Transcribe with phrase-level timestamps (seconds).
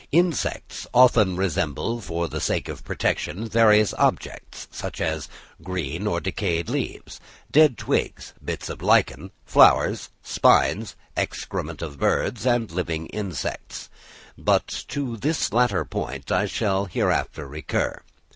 [0.11, 5.29] Insects often resemble for the sake of protection various objects, such as
[5.61, 7.19] green or decayed leaves,
[7.51, 13.91] dead twigs, bits of lichen, flowers, spines, excrement of birds, and living insects;
[14.39, 18.01] but to this latter point I shall hereafter recur.